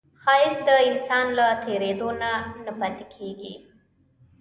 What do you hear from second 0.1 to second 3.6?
ښایست د انسان له تېرېدو نه نه پاتې کېږي